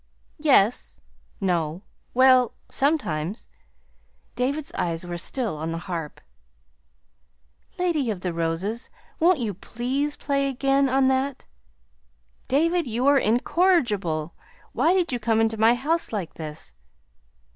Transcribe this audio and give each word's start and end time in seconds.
"Yes 0.39 0.99
no 1.39 1.83
well, 2.15 2.53
sometimes." 2.71 3.47
David's 4.35 4.71
eyes 4.73 5.05
were 5.05 5.19
still 5.19 5.55
on 5.57 5.71
the 5.71 5.77
harp. 5.77 6.19
"Lady 7.77 8.09
of 8.09 8.21
the 8.21 8.33
Roses, 8.33 8.89
won't 9.19 9.37
you 9.37 9.53
please 9.53 10.15
play 10.15 10.47
again 10.47 10.89
on 10.89 11.07
that?" 11.09 11.45
"David, 12.47 12.87
you 12.87 13.05
are 13.05 13.19
incorrigible! 13.19 14.33
Why 14.73 14.93
did 14.95 15.11
you 15.13 15.19
come 15.19 15.39
into 15.39 15.57
my 15.57 15.75
house 15.75 16.11
like 16.11 16.33
this?" 16.33 16.73